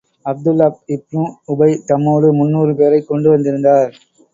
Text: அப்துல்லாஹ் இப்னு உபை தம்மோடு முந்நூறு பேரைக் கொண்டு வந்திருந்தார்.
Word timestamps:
அப்துல்லாஹ் 0.25 0.79
இப்னு 0.87 1.23
உபை 1.47 1.69
தம்மோடு 1.85 2.31
முந்நூறு 2.33 2.75
பேரைக் 2.75 3.07
கொண்டு 3.07 3.29
வந்திருந்தார். 3.29 3.91